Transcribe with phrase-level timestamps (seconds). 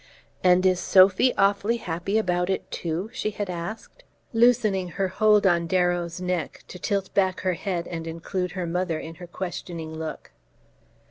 [0.43, 5.67] "And is Sophy awfully happy about it too?" she had asked, loosening her hold on
[5.67, 10.31] Darrow's neck to tilt back her head and include her mother in her questioning look.